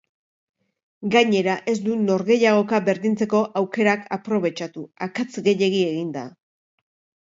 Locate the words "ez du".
1.73-1.99